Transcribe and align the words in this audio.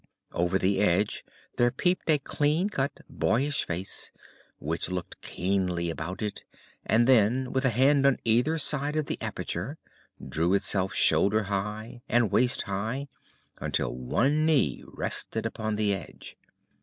Over 0.33 0.57
the 0.57 0.79
edge 0.79 1.23
there 1.57 1.69
peeped 1.69 2.09
a 2.09 2.17
clean 2.17 2.69
cut, 2.69 3.01
boyish 3.07 3.63
face, 3.67 4.11
which 4.57 4.89
looked 4.89 5.21
keenly 5.21 5.91
about 5.91 6.23
it, 6.23 6.43
and 6.83 7.07
then, 7.07 7.51
with 7.51 7.65
a 7.65 7.69
hand 7.69 8.07
on 8.07 8.17
either 8.25 8.57
side 8.57 8.95
of 8.95 9.05
the 9.05 9.21
aperture, 9.21 9.77
drew 10.27 10.55
itself 10.55 10.95
shoulder 10.95 11.43
high 11.43 12.01
and 12.09 12.31
waist 12.31 12.63
high, 12.63 13.09
until 13.59 13.95
one 13.95 14.43
knee 14.43 14.83
rested 14.87 15.45
upon 15.45 15.75
the 15.75 15.93
edge. 15.93 16.35